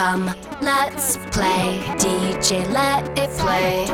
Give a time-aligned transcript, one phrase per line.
[0.00, 3.86] Come, let's play DJ Let It Play.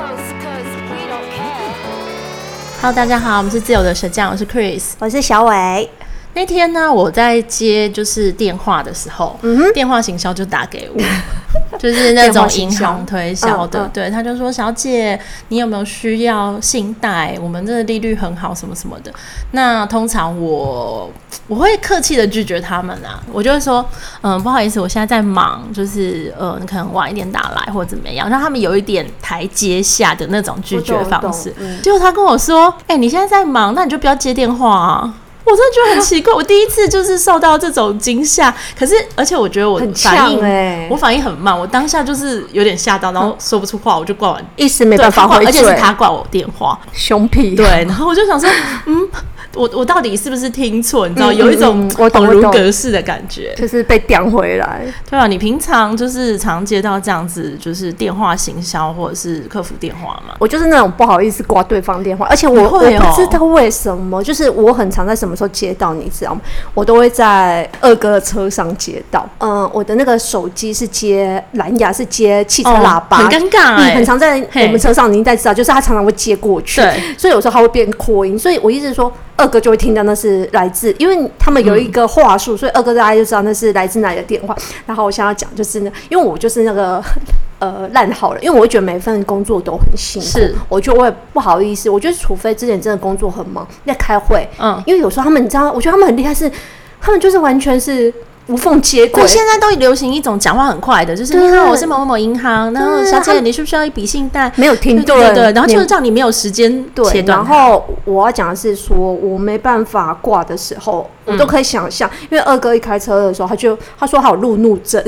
[2.80, 5.90] Hello，大家好，我们是自由的舌酱，我是 Chris，我是小伟。
[6.36, 11.00] 那天呢，我在接就是电话的时候，嗯、电话行销就打给我，
[11.80, 15.18] 就是那种银行推销的，对，他就说：“小姐，
[15.48, 17.38] 你有没有需要信贷？
[17.40, 19.10] 我们这个利率很好，什么什么的。”
[19.52, 21.10] 那通常我
[21.48, 23.82] 我会客气的拒绝他们啊，我就会说
[24.20, 31.50] ：“嗯，不好意思，我现在在忙，就是呃，你可能晚一点打来或者怎么样，让他们有一点台阶下的那种拒绝方式。”
[31.82, 35.14] 结果他跟我说：“哎、欸，你现在在忙，那你就不要接电话啊。”
[35.46, 38.54] 我真的觉得很奇怪，我第一次就是受到这种惊吓。
[38.78, 47.54] 可是，而且我觉得我反应，欸、我反应很慢，我当下就是有点吓到，然后说不出话，我就挂完，一时没办法回，而且是他挂我电话， 凶屁。
[47.54, 48.50] 对，然后我就想说，
[48.86, 49.08] 嗯。
[49.56, 51.08] 我我到底是不是听错？
[51.08, 54.82] 你知道有一种恍如隔世的感觉，就是被叼回来。
[55.08, 60.34] 对啊，你平常就是常接到这样子，就是电话行销或者是客服电话嘛？
[60.38, 66.40] 我就是那种不好意思挂对方电话，而且我、喔、我不知道为什么，就是我很常在什么时候接到，你知道吗？
[66.74, 69.26] 我都会在二哥的车上接到。
[69.38, 73.94] 嗯，我的那个手机是接蓝牙，是接汽车喇叭，哦、很尴尬、欸。
[73.94, 78.38] 很常在我们车上，你应该知道，就是他常常会接过去，对所以有时候他会变扩音。
[78.38, 79.12] 所以我一直说。
[79.36, 84.56] 二哥就会听到那是来自，因为他们有一个话术，嗯、所以二哥大家就知道那是来自哪里的电话。
[84.86, 87.02] 然后我想要讲就是呢，因为我就是那个
[87.60, 91.90] 呃烂好人，因为我觉得每份工作都很辛苦，是我就会不好意思。
[91.90, 96.52] 我觉得除非之前真的工作很忙在开会，嗯，因为有时候他们你知道，我觉得他们很厉害是，是
[97.00, 98.12] 他们就是完全是。
[98.46, 99.26] 无缝接轨。
[99.26, 104.50] 现在都流行一种讲话很快的，就是你好，我是某某某银行，然后小姐，你需不需要一笔信贷？
[104.56, 107.38] 没有听对对，然后就是叫你没有时间切断。
[107.38, 115.02] 然后我要讲的是说，我没办法挂的时候，我都可以想象，因为二哥一开车的时候，他就他说他有路怒症，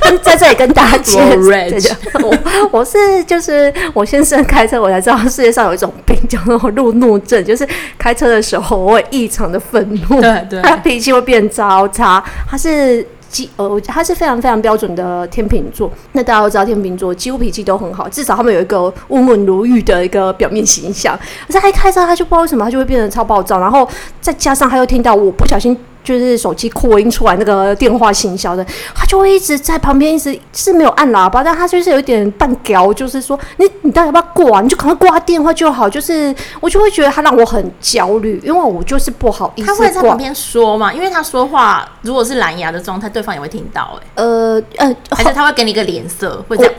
[0.22, 1.18] 在这里跟大家解
[1.80, 2.36] 释，我
[2.70, 7.66] 我是就是我先生开车，我才知道世界上有一种病叫做路怒症，就是
[7.98, 12.22] 开车的时候我会异常的愤怒，对对， 他脾气会变糟差。
[12.48, 15.90] 他是基呃，他是非常非常标准的天秤座。
[16.12, 21.18] 那大家都知道，天秤座几乎脾气都很好，至少他们有一个温文儒玉的一个表面形象。
[21.46, 23.58] 可是他一开车，他就不知道为什么，他就会变得超暴躁。
[23.58, 23.88] 然后
[24.20, 25.76] 再加上他又听到我不小心。
[26.04, 34.60] 就是手机扩音出来那个电话行销的，他就会一直在旁边，一直是没有按喇叭，但他就是有一点半屌，就是说你你到底要不要挂？
[34.60, 35.88] 你就赶快挂电话就好。
[35.88, 39.66] 就是我就会觉得他让我很焦虑，因为我就是不好意思。
[39.66, 40.92] 他会在旁边说嘛？
[40.92, 43.98] 因为他说话如果是蓝牙的状态，对方也会听到、欸。
[43.98, 46.72] 哎，呃呃，而且他会给你一个脸色，会这样，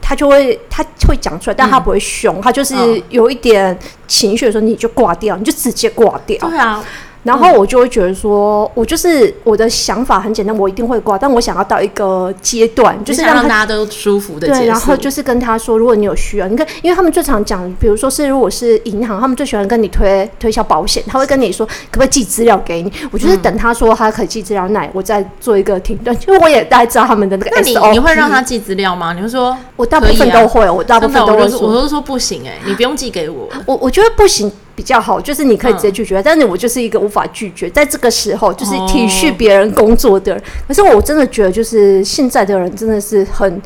[0.00, 2.74] 他就会他会讲出来，但他不会凶，嗯、他就是
[3.10, 6.48] 有一点情绪的时候，你就挂掉，你就直接挂掉。
[6.48, 6.82] 对啊。
[7.28, 14.46] 然后我就会觉得说，我就是我的想法很简单，我一定会挂，但我想要到一个阶段，就是让，让大家都舒服的。
[14.46, 22.90] 对，然后就是跟他说，如果你有需要，你看，因为他们最常讲，比如说是如果是银行，他们最喜欢跟你推推销保险，他会跟你说可不可以寄资料给你。
[23.10, 27.54] 我就是等他说他可以寄资料，那我再做一个停顿，因为我也大概知道他们的那个 SOP。
[27.54, 29.12] 那你你会让他寄资料吗？
[29.12, 33.46] 你会说，我大部分都会，我大部分都会说，我都说不行哎，你不用寄给我。
[33.66, 34.50] 我我觉得不行。
[34.78, 40.40] 比较好，就是你可以直接拒绝，嗯、但是我就是一个无法拒绝，在这个时候就是体恤别人工作的人。
[40.40, 43.60] 哦、可是我真的觉得，就是现在的人真的是很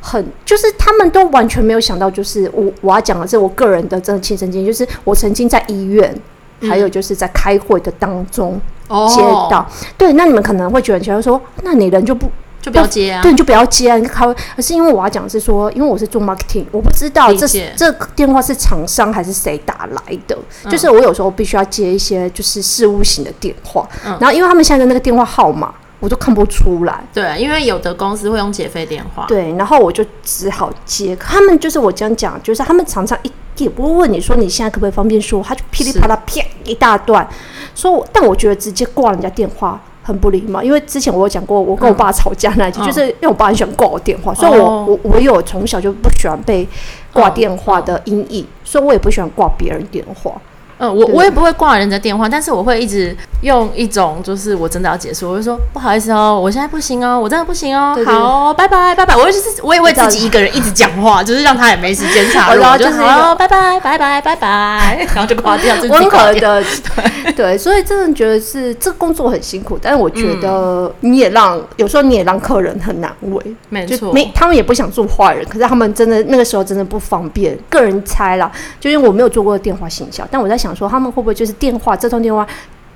[0.00, 6.18] 很，就是他们都完全没有想到，就是我我要讲的是我个人的真的亲身经历，就是我曾经在医院，
[6.60, 8.58] 嗯、还有就是在开会的当中
[8.88, 9.20] 接
[9.50, 9.66] 到，哦、
[9.98, 12.30] 对，那你们可能会觉得，觉得说，那你人就不。
[12.64, 13.20] 就不要接啊！
[13.20, 13.98] 对，你就不要接啊！
[13.98, 14.24] 你开，
[14.56, 20.34] 可是因为我要讲是说，因为我是做 marketing，我不知道这这电话是厂商还是谁打来的。
[20.64, 27.04] 嗯、就是我有时候必须要接一些就是事务型的电话，嗯、然后因为他们现在的那个电话号码我都看不出来。
[27.12, 29.26] 对，因为有的公司会用解费电话。
[29.28, 31.14] 对，然后我就只好接。
[31.16, 37.28] 他们就是我这样讲，就是他们常常一也不会问你说你现在可不可以方便说，他就噼里啪啦啪一大段
[37.74, 39.78] 说我，但我觉得直接挂人家电话。
[40.06, 46.68] 很不礼貌，因为之前我有讲过，我跟我爸吵架那一集，嗯、就是因为我爸很喜欢挂我电话，嗯、所以我、哦、我我有从小就不喜欢被
[47.10, 50.32] 挂电话的阴影，哦、所以我也不喜欢挂别人电话。
[50.78, 58.12] 嗯，我我也不会挂人家电话，但是我会一直用一种，就是我真的要结束，我就说不好意思哦，我现在不行哦，我真的不行哦，对对。
[58.12, 66.62] 对好，拜拜拜拜，我就是我也会自己一个人一直讲话，就是让他也没时间插入， 然后就是好，拜拜拜拜拜拜，然后就挂掉，温和的，
[67.36, 67.44] 对。
[67.44, 80.74] 对，所以真的觉得是这个工作很辛苦，但是我觉得你也让有时候你也让客人很难为，没错，没他们也不想做坏人，可是他们真的那个时候真的不方便，个人猜啦，就因为我没有做过电话行销，但我在想。
[80.74, 82.46] 想说他们会不会就是电话这通电话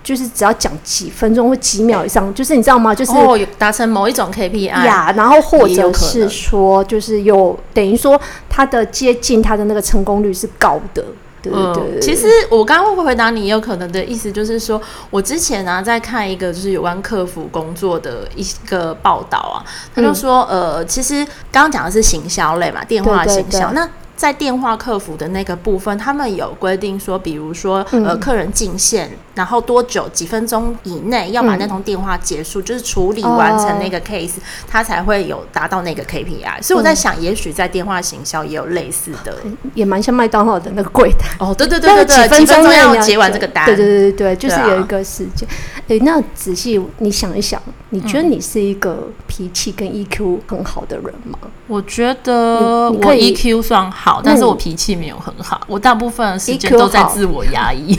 [0.03, 2.94] 就是只要讲几分钟或几秒以上，就是你知道吗？
[2.94, 8.19] 就是哦，达成某一种 KPI 呀，然后或者是说，就是有等于说
[8.49, 11.05] 他的接近他的那个成功率是高的。
[11.43, 14.81] 对对，对，嗯，其实我刚刚会回答你也有可能的意思，就是说
[15.11, 19.61] 我之前呢，啊，在看一个就是有关客服工作的一个报道啊，
[19.94, 21.23] 他就说，嗯，呃，其实
[21.53, 23.87] 刚刚讲的是行销类嘛，电话行销，那。
[24.19, 36.61] 在电话客服的那个部分，他们有规定说，比如说，呃，客人进线，然后多久几分钟以内要把那通电话结束，就是处理完成那个 case，他才会有达到那个 KPI。
[36.61, 39.37] 所以我在想，也许在电话行销也有类似的，
[39.75, 41.37] 也蛮像麦当劳的那个柜台。
[41.38, 43.64] 哦，对对对对对，几分钟要结完这个单。
[43.67, 45.49] 对对对对，就是有一个时间。
[45.87, 51.38] 哎，那仔细你想一想，你觉得你是一个脾气跟 EQ 很好的人吗？
[51.69, 54.08] 我觉得我 EQ 算好。
[54.09, 57.95] 好，但是我脾气没有很好，我大部分的时间都在自我压抑，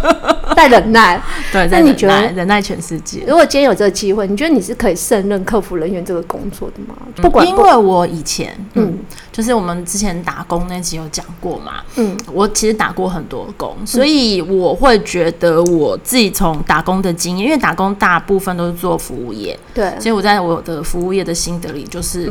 [0.54, 1.18] 在忍耐。
[1.50, 3.24] 对，在忍耐，忍耐全世界。
[3.26, 6.94] 如果今天有这个机会，你觉得你是可以胜任客服人员这个工作的吗？
[7.16, 8.98] 不管，因为我以前，嗯，
[9.32, 22.30] 就是我们之前打工那期有讲过嘛，嗯，我其实打过很多工，所以我会觉得我自己从打工的经验，因为打工大部分都是做服务业，对，所以我在我的服务业的心得里就是。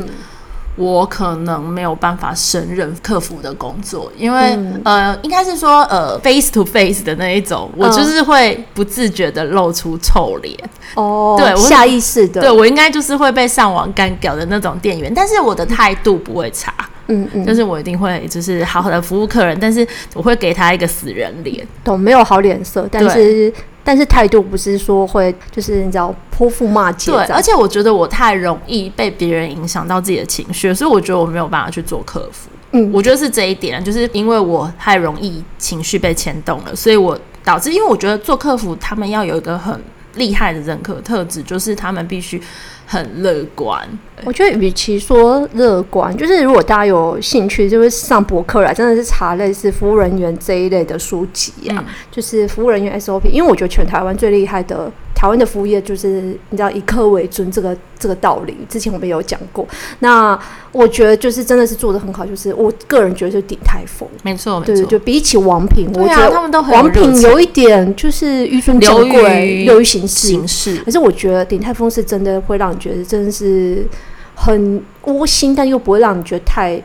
[0.76, 10.54] 我可能没有办法胜任客服的工作，因为、嗯、呃，应该是说呃，face to face 的那一种，我就是会不自觉的露出臭脸。
[10.94, 16.72] 哦，对，我下意识的，对我应该就是会被上网干掉的那种店员，但是我的态度不会差，
[17.08, 23.52] 嗯嗯，就是我一定会就是好好的服务客人，但是我会给他一个死人脸，懂没有好脸色，但是。
[23.86, 27.12] 但是态度不是说会，就是你知道泼妇骂街。
[27.12, 32.50] 对，而且我觉得我太容易被别人影响到自己的情绪，所以我觉得我没有办法去做客服。
[32.72, 39.80] 嗯，我觉得是这一点，就是因为我太容易情绪被牵动了，所以我导致，因为我觉得做客服他们要有一个很
[40.16, 42.42] 厉害的人格特质，就是他们必须。
[42.86, 43.86] 很乐观，
[44.24, 54.90] 我觉得与其说乐观，就是如果大家有兴趣，就是上博客来，真的是查类似服务人员这一类的书籍啊，嗯、就是服务人员 SOP，因为我觉得全台湾最厉害的。
[55.16, 59.66] 台湾的服务业就是你知道以客为尊这个这个道理，之前我们有讲过。
[60.00, 60.38] 那
[60.72, 70.76] 我觉得就是真的是做的很好，就是我个人觉得就是鼎泰丰，没错，对，就比起王品，我觉得他们都很王品有一点就是紆尊降贵，流于形式，形式。
[70.84, 73.86] 可是我觉得鼎泰丰是真的会让你觉得真的是
[74.34, 76.82] 很窝心，但又不会让你觉得太。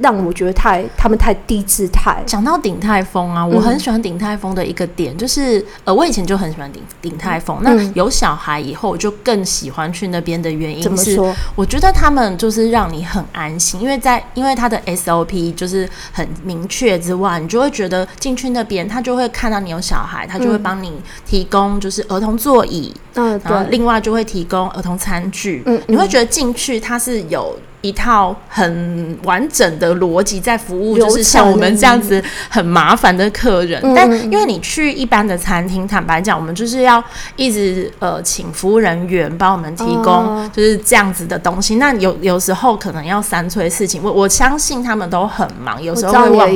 [0.00, 2.22] 让我觉得太他们太低姿态。
[2.26, 7.58] 讲到鼎泰丰啊，我很喜欢鼎泰丰的一个点，嗯、就是呃，我以前就很喜欢鼎鼎泰丰。
[7.60, 11.20] 嗯、那有小孩以后，我就更喜欢去那边的原因是，
[11.54, 20.92] 我觉得他们就是让你很安心，因为在因为他的 SOP 就是很明确之外，你就会觉得进去那边，他就会看到你有小孩，他就会帮你
[21.26, 27.56] 提供就是儿童座椅，嗯，然后另外就会提供儿童餐具，嗯，你会觉得进去它是有。
[27.82, 33.80] 一套很完整的逻辑在服务，就是像我们这样子很麻烦的客人。
[33.94, 37.02] 但因为你去一般的餐厅，坦白讲，我们就是要
[37.36, 41.76] 一直呃请服务人员帮我们提供就是这样子的东西。
[41.76, 46.48] 那有有时候可能要三催四请，我我相信他们都很忙，有时候会忘。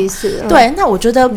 [0.49, 1.31] 对，那我觉得。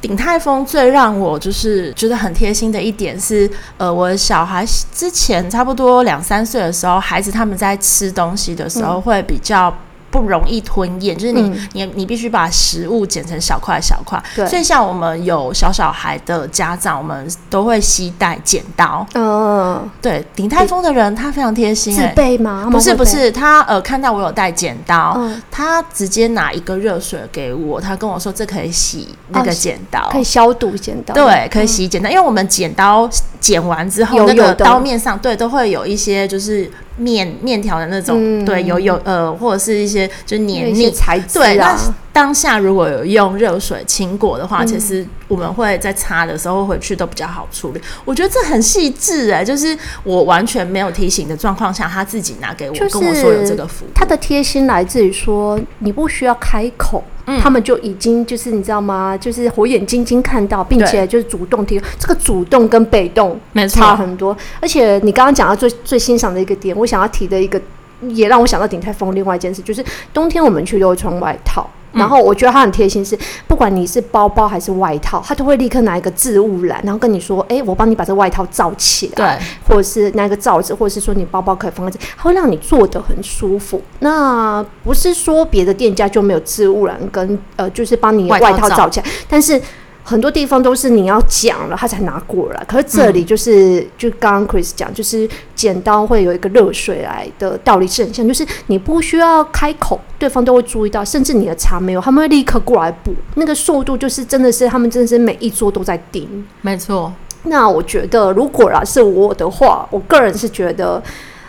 [0.00, 9.72] 鼎泰丰最让我就是觉得很贴心的一点是，呃，我的小孩之前差不多两三岁的时候，孩子他们在吃东西的时候会比较。
[10.10, 14.20] 不容易吞咽，就是你、嗯、你你必须把食物剪成小块小块。
[14.34, 19.06] 对，所以像我们有小小孩的家长，我们都会携带剪刀。
[19.14, 22.68] 嗯，对，鼎泰丰的人他非常贴心、欸，自备吗？
[22.70, 31.14] 不是不是，他呃看到我有带剪刀，嗯、他直接拿一个热水给我，他跟我说这可以洗那个剪刀，可以消毒剪刀。
[31.14, 33.08] 对，可以洗剪刀，嗯、因为我们剪刀
[33.38, 36.68] 剪完之后，那个刀面上对都会有一些就是。
[36.96, 41.78] 面面条的那种，嗯、对，有有呃，或者是一些就是黏腻材质、啊、对，那
[42.12, 47.80] 当下如果有用热水清过的话，嗯、其实我们会在擦的时候回去都比较好处理。
[48.04, 53.88] 我觉得这很细致哎，就是我完全没有提醒的状况下，他自己拿给我，就是、跟我说有这个服务。
[53.94, 57.02] 他的贴心来自于说，你不需要开口。
[57.38, 59.16] 他们就已经就是你知道吗？
[59.16, 61.80] 就是火眼金睛看到，并且就是主动提。
[61.98, 64.36] 这个主动跟被动差很多。
[64.60, 67.60] 而且你刚刚讲到最最欣赏的一个点，我想要提的一个，
[68.08, 71.68] 也让我想到鼎泰丰另外一件事，就是冬天我们去都会穿外套。
[71.92, 83.82] 然后我觉得他很贴心，是不管你是包包还是外套，他都会立刻拿一个置物篮，然后跟你说：“哎，我帮你把这外套罩起来。”对，或者是拿一个罩子，或者是说你包包可以放在这，他会让你坐得很舒服。
[83.98, 89.60] 那不是说别的店家就没有置物篮跟呃，就是帮你外套罩起来，但是
[90.02, 107.12] 很多地方都是你要讲了他才拿过来，可是这里就是、嗯、就刚刚 Chris 讲，就是剪刀会有一个热水来的道理是很像，就是你不需要开口，对方都会注意到，甚至你的茶没有，他们会立刻过来补，那个速度就是真的是他们真的是每一桌都在盯，没错。
[107.44, 111.00] 那我觉得如果啦是我的话，我个人是觉得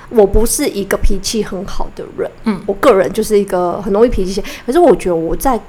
[0.09, 5.59] 我不是一个脾气很好的人，嗯，我个人就是一个很容易脾气，可是我觉得我在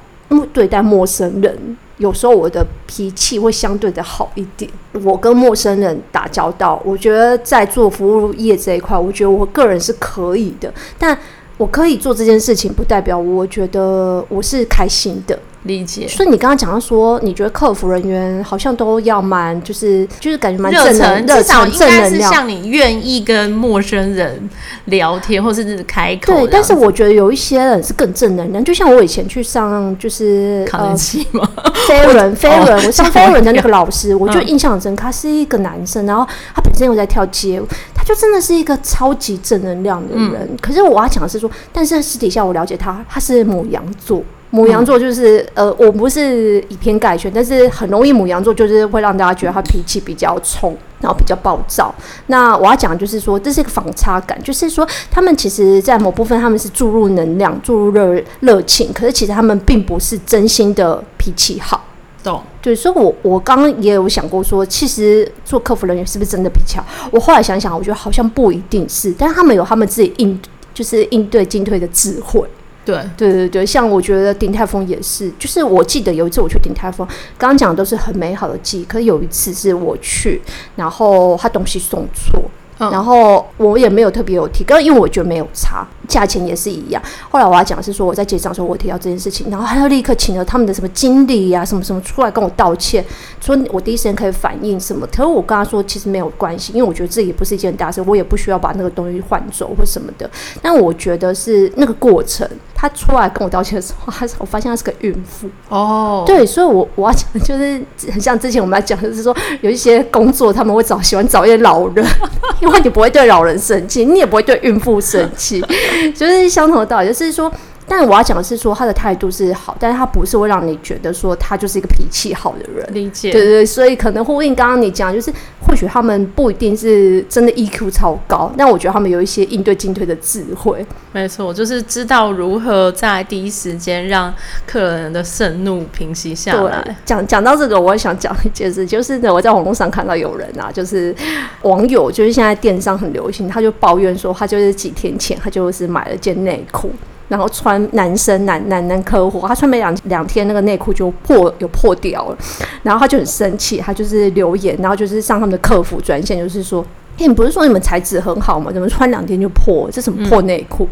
[0.53, 1.77] 对待陌生人。
[2.03, 4.69] 有时候我的脾气会相对的好一点。
[5.05, 10.73] 我跟陌生人打交道，我觉得在做服务业这一块，我觉得我个人是可以的。
[10.99, 11.17] 但
[11.63, 15.39] 我可以做这件事情，不代表我觉得我是开心的。
[15.63, 16.09] 理解。
[16.09, 24.51] 所以你刚刚讲到说，你觉得客服人员好像都要蛮，就是就是感觉蛮热忱，热忱正能量，像你愿意跟陌生人
[24.87, 26.33] 聊天，或是开口。
[26.33, 31.49] 对，但是我觉得有一些人是更正能量，就像我以前去上就是考人气吗？
[31.87, 36.27] 飞轮飞轮，我上飞轮的那个老师，我就印象很深刻，他是一个男生，然后
[36.57, 37.69] 他本身又在跳街舞，
[38.03, 40.41] 他就真的是一个超级正能量的人。
[40.51, 44.21] 嗯、可是我要讲的是说，但是私底下我了解他，他是母羊座。
[44.51, 51.95] 母羊座就是、嗯、呃，我不是以偏概全，但是很容易母羊座就是会让大家觉得他脾气比较冲，然后比较暴躁。
[52.27, 61.85] 那我要讲就是说，这是一个反差感，就是说他们其实，在某部分他们是注入能量、注入热热情，可是其实他们并不是真心的脾气好。
[62.23, 62.43] 懂？
[62.61, 66.85] 对，所以我我刚刚也有想过说，其实做客服人员是不是真的比较？
[67.11, 70.41] 我后来想想，我觉得好像不一定是，但是他们有他们自己应
[70.73, 72.49] 就是应对进退的智慧。
[72.85, 77.07] 对对对对，像我觉得鼎泰丰也是，就是我记得有一次我去鼎泰丰，
[77.39, 80.43] 刚刚讲的都是很美好的记忆，可是有一次是我去，
[80.77, 82.43] 然后他东西送错。
[82.79, 87.03] 然后我也没有特别有提，刚因为我觉得没有差，价钱也是一样。
[87.31, 93.03] 后来我要讲的是说，我在结账的时候我提到这件事情，然后他就立刻请了他们的什么经理呀、啊、什么什么出来跟我道歉，
[93.41, 95.07] 说我第一时间可以反应什么。
[95.07, 100.31] 可是我跟他说其实没有关系，因为我觉得这也不是一件大事，我也不需要把那个东西换走或什么的。
[100.61, 107.81] 但我觉得是那个过程，他出来跟我道歉的时候，他我发现他是个孕妇 哦，对，所以我我要讲的就是
[108.13, 112.03] 很像之前我们要讲的是说，有一些工作他们会找喜欢找一些老人。
[112.61, 115.61] 因为你不会对老人生气，你也不会对孕妇生气，
[116.15, 117.09] 就是相同的道理。
[117.09, 117.53] 就是说，
[117.95, 122.89] 但我要讲的是说，他的态度是好，但是他不是会让你觉得说他就是一个脾气好的人。
[122.95, 125.31] 理解，对对对，所以可能呼应刚刚你讲，就是
[125.61, 130.85] 或许他们不一定是真的 EQ 超高，但我觉得他们有一些应对进退的智慧。
[131.13, 134.33] 没错，就是知道如何在第一时间让
[134.67, 136.97] 客人的盛怒平息下来。
[137.05, 141.15] 讲讲到这个，我也想讲一件事，就是呢，我在网络上看到有人啊，就是
[141.61, 146.91] 网友，就是现在电商很流行，他就抱怨说，他就是几天前他就是买了件内裤。
[147.33, 152.37] 然后穿男生男男男客户，他穿没两两天，那个内裤就破有破掉了，
[152.83, 156.85] 然后他就很生气，他就是留言，然后就是上他们的客服专线，就是说，
[157.17, 158.71] 欸，你不是说你们材质很好吗？
[158.71, 159.89] 怎么穿两天就破？
[159.91, 160.87] 这什么破内裤？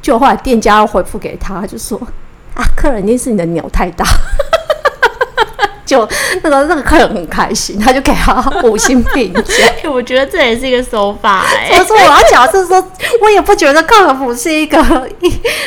[0.00, 2.00] 就后来店家要回复给他，就说
[2.54, 4.06] 啊，客人一定是你的鸟太大。
[5.96, 6.08] 就
[6.44, 9.90] 那个那个客人很开心，他就给他五星评价。
[9.90, 11.78] 我觉得这也是一个手法哎、欸。
[11.78, 12.80] 我说我要讲的是说，
[13.20, 14.78] 我也不觉得客服是一个，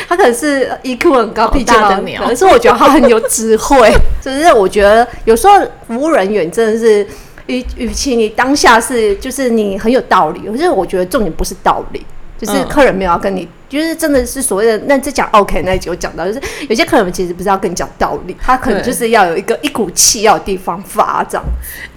[0.08, 2.22] 他可能是 EQ 很高，脾气大的鸟。
[2.24, 3.92] 可是我觉得他很有智慧。
[4.22, 7.06] 就是我觉得有时候服务人员真的是，
[7.46, 12.02] 与与其你当下是就是你很有道理，可是我觉得重点不是道理。
[12.38, 21.44] 就是客人没有要跟你，嗯、就是真的是所谓的那这讲 OK 那一集有讲到，就是有些客人其实不是要跟你讲道理，他可能就是要有一个一股气要有地方发这样。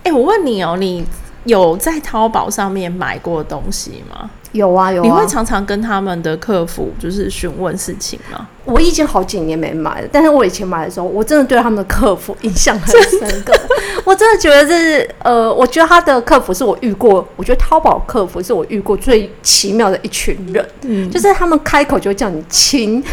[0.04, 1.06] 哎、欸，我问你哦，你
[1.46, 4.30] 有在淘宝上面买过东西吗？
[4.58, 8.48] 有啊有啊，你会常常跟他们的客服就是询问事情吗？
[8.66, 13.54] 我已经好几年没买了，但是我以前买的时候，我真的对他们的客服印象很深刻。
[14.04, 20.68] 我真的觉得这是呃，我觉得他的客服是我遇过，我觉得淘宝客服是我遇过最奇妙的一群人。
[20.82, 23.04] 嗯，就是他们开口就会叫你亲。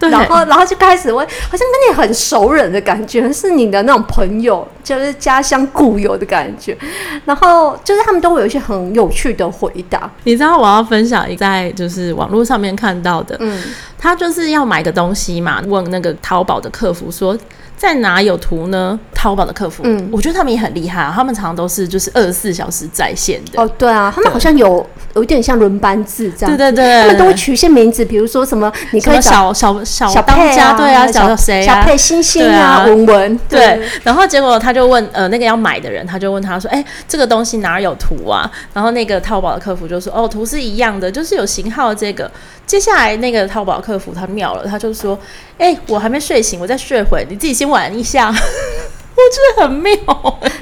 [0.00, 6.76] 然后，然后就开始会好像跟你很熟人的感觉，是你的那种朋友，就是家乡固有的感觉。
[7.24, 10.08] 然后就是他们都会有一些很有趣的回答。
[10.22, 13.60] 你知道我要分享一个在就是网络上面看到的，嗯，
[13.98, 17.36] 他就是要买个东西嘛，问那个淘宝的客服说。
[17.76, 18.98] 在哪有图呢？
[19.12, 21.12] 淘宝的客服，嗯，我觉得他们也很厉害啊。
[21.14, 23.60] 他们常常都是就是二十四小时在线的。
[23.60, 26.56] 哦，对啊，他们好像有有一点像轮班制这样。
[26.56, 33.82] 对对对，他们都会取一些名字，比如说什么，你可以小小小小当家，对啊，小谁小佩、星星啊，文文，对。
[34.04, 38.50] 然后结果他就问呃那个要买的人，他就问他说，哎，这个东西哪有图啊？
[38.72, 42.30] 然后那个淘宝的客服就说，哦，图是一样的，就是有型号这个。
[42.66, 45.16] 接下来那个淘宝客服他妙了，他就说
[45.58, 49.94] ：“哎、我还没睡醒，我再睡会， 你自己先玩一下。”觉得很妙，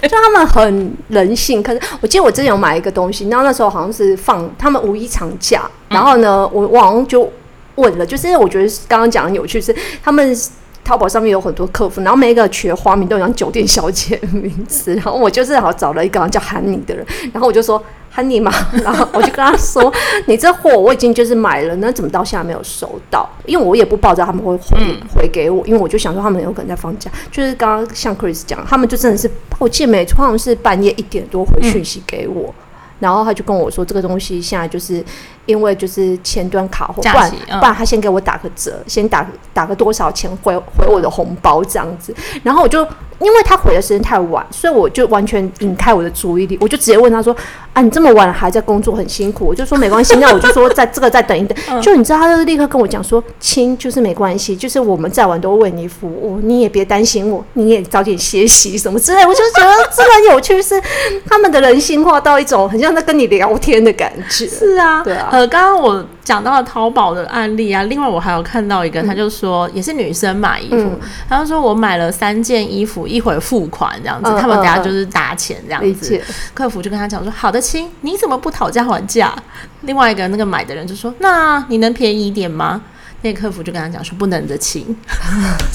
[0.02, 1.62] 就他们很人性。
[1.62, 7.30] 可是我记得我之前有买一个东西，然后那时候好像是放他们五一长假，然后呢，我我就
[7.76, 10.36] 问了，就是我觉得刚刚讲的有趣是他们。
[10.84, 17.82] 淘宝上面有很多客服，然后每一个取的花名都像酒店小姐的名字，然后我就是好找了一个叫 Honey 的人，然后我就说
[18.14, 19.92] Honey 嘛，然后我就跟他说，
[20.26, 23.28] 你这货我已经就是买了，那怎么到现在没有收到？
[23.46, 32.48] 因为我也不抱着他们会回回给我，因为我就想说他们有可能在放假，就是刚刚像 Chris 讲，他们就真的是，我记得每次好像是半夜一点多回讯息给我。
[32.48, 32.54] 嗯
[33.02, 35.04] 然后他就跟我说，这个东西现在就是
[35.46, 42.14] 因为就是前端卡货，不然不然他先给我打个折，先打打个多少钱回回我的红包这样子。
[42.44, 42.86] 然后我就
[43.22, 47.34] 因为他回的时间太晚，所以我就完全引开我的注意力，我就直接问他说
[47.74, 51.82] ：“啊，你这么晚还在工作，很辛苦。”我就说没关系，那我就说在这个再等一等。
[51.82, 60.80] 就你知道，他就立刻跟我讲说：“亲，就是没关系，就是我们再晚都为你服务，你也别担心我，你也早点歇息什么之类。”我就觉得这个很有趣，是
[61.28, 62.92] 他们的人性化到一种很像。
[62.92, 65.30] 在跟你聊天的感觉是啊，对啊。
[65.32, 76.16] 呃，刚刚我讲到了淘宝的案例啊，另外我还有看到一个，嗯、他就说也是女生买衣服，嗯、他就说我买了三件衣服，一会付款这样子，嗯、他们等下就是打钱这样子。
[76.16, 79.34] 嗯、客服就跟他讲说：“好的，亲，你怎么不讨价还价？”
[79.82, 82.82] 另外一个那个买的人就说：“那你能便宜一点吗？”
[83.24, 84.96] 那个客服就跟他讲说：“不能的，亲。”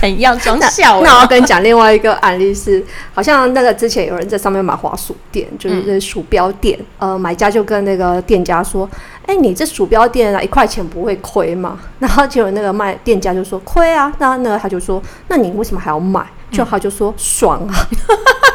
[0.00, 1.00] 怎样装笑？
[1.02, 6.78] 那我要跟你讲另外一个案例是，好像那个之前有人在上面买滑鼠垫，就是那鼠标垫。
[6.98, 8.88] 嗯、呃，买家就跟那个店家说
[9.26, 17.74] ：“哎、欸，你这鼠标垫啊，一块钱不会亏吗？” 然后结果那个卖店家就说：“亏啊。”那那个他就说：“那你为什么还要买？”就他就说：“爽啊。”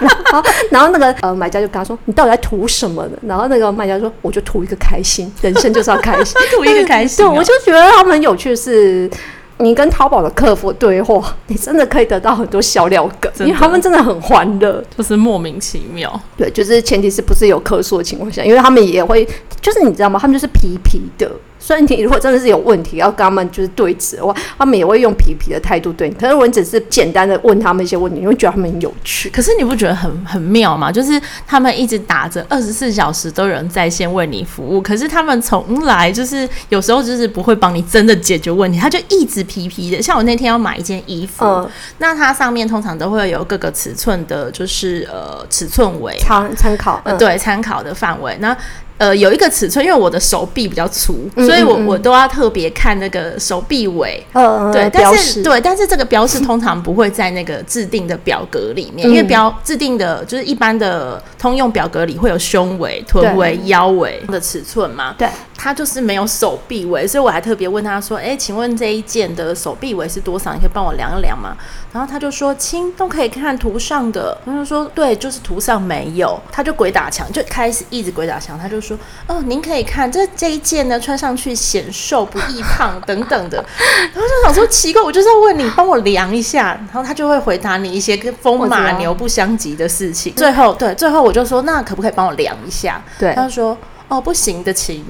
[0.01, 9.09] 然后然后那个呃买家就跟他说：“你到底在图什么呢？”然后那个卖家说：“我就图一个开心，人生就是要开心， 图一个开心、啊。”对，我就觉得他们很有趣是。
[9.57, 16.21] 你跟淘宝的客服对话， 你真的可以得到很多小料梗，因为他们真的很欢乐，就是莫名其妙。
[16.35, 19.25] 对，就是前提是不是有客诉的情况下，因为他们也会，
[19.61, 20.19] 就是你知道吗？
[20.19, 21.31] 他们就是皮皮的。
[21.65, 26.13] 所以你如果真的是有问题要跟他们就是对峙的话，他们也会用皮皮的态度对你。
[26.13, 29.31] 可是我只是简单的问他们一些问题，你会觉得他们很有趣。
[29.31, 30.91] 可是你不觉得很很妙吗？
[30.91, 39.99] 就是他们一直打着二十四小时都有人在线为你服务，可是他们从来就是有时候就是不会帮你真的解决问题，他就一直皮皮的。
[39.99, 48.55] 像我那天要买一件衣服，嗯、那它上面通常都会有各个尺寸的，就是呃尺寸围参参考，呃对参考的范围那。
[48.97, 54.25] 呃，有一个尺寸，因为我的手臂比较粗，嗯嗯嗯，所以我我都要特别看那个手臂围。
[54.31, 65.13] 嗯，对，但是对，但是这个标示通常不会在那个制定的表格里面， 嗯、因为标制定的就是一般的通用表格里会有胸围、臀围、腰围的尺寸嘛。
[65.17, 65.27] 对，
[65.57, 70.53] 它就是没有手臂围，所以我还特别问他说：“哎、欸，请问这一件的手臂围是多少？
[70.53, 71.57] 你可以帮我量一量吗？”
[71.91, 78.84] 然后他就说：“亲，都可以看图上的。”他就说：“对，就是图上没有。”他就鬼打墙，就开始一直鬼打墙，他就。
[78.87, 83.57] 说哦，您可以看这这一件呢，穿上去显瘦不易胖等等的，
[84.13, 90.33] 然后就想说奇怪，我就是要问你帮我量一下，然后他就会回答你一些跟风马牛不相及的事情。
[90.35, 93.01] 最后对，最后我就说那可不可以帮我量一下？
[93.17, 95.03] 对，他就说哦不行的亲，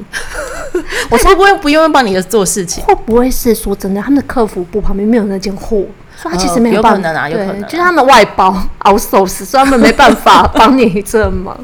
[1.11, 2.83] 我才不会不用帮你的做事情。
[2.85, 5.83] 会不会是说真的，他们的客服部旁边没有那件货？
[6.15, 11.57] 说他其实没有办法，有可能啊，有可能，就是他们外包 outsource，所以他们没办法 帮你这忙。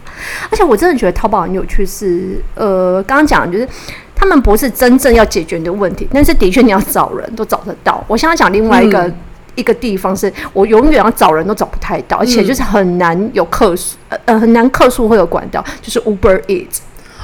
[0.49, 3.67] 而且我真的觉得淘宝很有趣是，是呃，刚刚讲就是
[4.15, 8.03] 他们不是真正要解决你的问题，但是的确你要找人都找得到。
[8.07, 9.15] 我现在讲另外一个、嗯、
[9.55, 16.79] 一个地方是，我永远要找人都找不太到，而且就是很难有客诉，呃，很难客诉会有管道，就是 Uber Eats。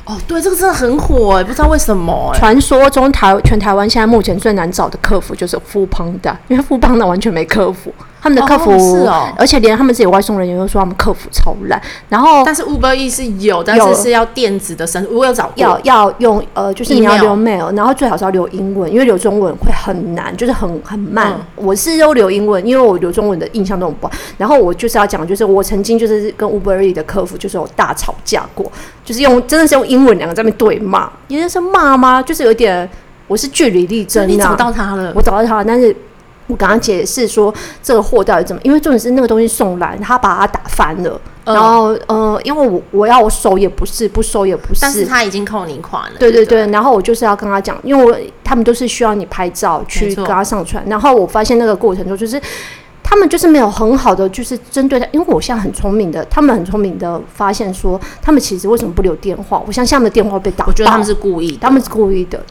[0.07, 2.31] 哦，对，这个真的很火，不知道为什么。
[2.33, 7.93] 传说中台全台湾现在目前最难找的客服就是富邦的因为富邦的完全没客服。
[8.27, 11.81] 他们的客服、哦是哦，而且连他们自己外送人员都说他们客服超烂。
[12.09, 15.15] 然后，但是 Uber E 是有，但是是要电子的申请。
[15.15, 21.33] 我有找过，要要用呃，就是你要留 mail，然后最好是要留英文，因为留中文会很难，就是很很慢。
[21.37, 24.13] 嗯、我是都留英文，因为我留中文的印象都很不好。
[24.37, 28.69] 然后我就是要讲，就是我曾经就是跟 Uber E 的客服就是有大吵架过，
[29.05, 32.21] 就是用真的是用英文两个在那对骂，也就是骂吗？
[32.21, 32.89] 就是有点，
[33.27, 34.27] 我是据理力争、啊。
[34.27, 35.13] 你找到他了？
[35.15, 35.95] 我找到他了，但是。
[36.47, 46.17] 我刚刚解释说这个货到底怎么，因为重点是那个东西送来，他把它打翻了，嗯、然后呃，因为我我要我收也不是，不收也不是，但是他已经扣你款了。
[46.17, 52.41] 对对对，对然后我就是要跟他讲，因为我他们都是需要你拍照去跟他上传，然后我发现那个过程中就是
[53.03, 59.61] 他们就是没有很好的就是针对他，因为我现在很聪明的，他们很聪明的发现说他们其实为什么不留电话？
[59.67, 62.41] 我相信他们的电话被打，我觉得他们是故意，他们是故意的。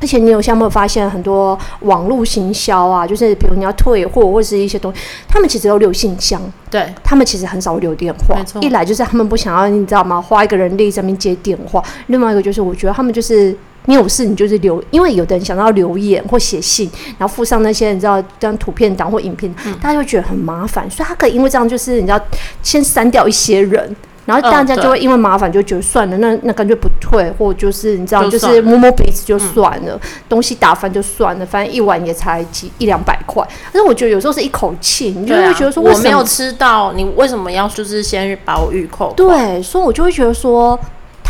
[0.00, 8.36] 而且你有像没有发现很多网络行销啊，就是比如你要退货或者是一些东西，他们其实都留信箱，对他们其实很少留电话。
[8.60, 10.20] 一来就是他们不想要，你知道吗？
[10.20, 11.82] 花一个人力上面接电话。
[12.06, 13.54] 另外一个就是我觉得他们就是
[13.86, 22.20] 你有事你就是留，因为有的人想要留言或写信，然后附上那些你知道这样图片档或影片，嗯、大家会觉得很麻烦，所以他可以因为这样就是你知道
[22.62, 23.94] 先删掉一些人。
[24.30, 33.44] 然后大家就会因为麻烦就觉得算了，那那干脆不退，或就是你知道，就，就是摸摸鼻子就算了，嗯、东西打翻就算了，反正一碗也才几一两百块。
[33.72, 39.12] 但是我觉得有时候是一口气，你就会觉得说，我没有吃到，你为什么要就是先把我预扣？
[39.16, 40.78] 对，所以我就会觉得说。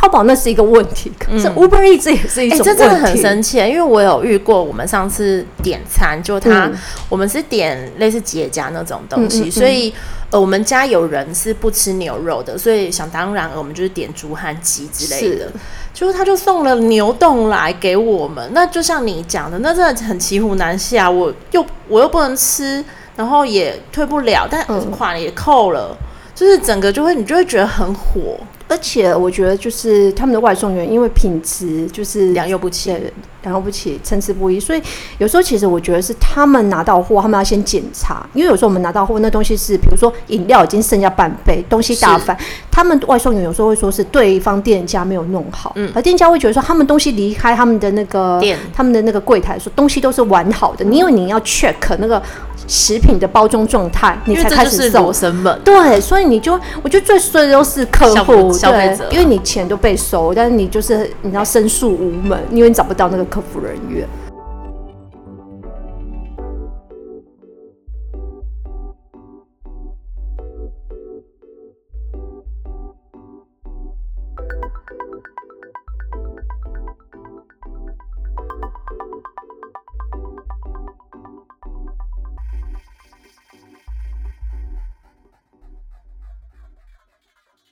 [0.00, 2.64] 淘宝那是一个问题，可是 Uber Eats 也是一种问题。
[2.64, 6.72] 这真的很生气，因为我有遇过，我们上次点餐，就他、嗯、
[7.10, 9.92] 我们是点类似结家那种东西，嗯嗯嗯，所以
[10.30, 15.52] 呃，我们家有人是不吃牛肉的，所以想当然，我们就是点猪和鸡之类的。
[15.92, 21.10] 就是他就送了牛冻来给我们，那就像你讲的，那真的很骑虎难下。
[21.10, 22.82] 我又我又不能吃，
[23.16, 28.38] 然后也退不了，但款也扣了，嗯、就是整个就会你就会觉得很火。
[28.70, 32.96] 而且我觉得，就是他们的外送员，因为品质就是良莠不齐，
[33.42, 34.82] 良莠不起，参差不一，所以
[35.18, 42.36] 有时候其实我觉得是他们拿到货，他们要先检查，因为有时候我们拿到货，那东西是比如说饮料已经剩下半杯，东西打翻，
[42.70, 52.22] 他们外送员有时候会说是对方店家没有弄好，嗯，而店家会觉得说他们东西离开他们的那个店，他们的那个柜台说东西都是完好的，你因为你要 check 那个。
[52.68, 55.12] 食品的包装状态，你才开始收。
[55.64, 64.08] 对，所以你就，我觉得最衰的都是客户，消费者，因为你钱都被收，但是你就是你要申诉无门，因为你找不到那个客服人员。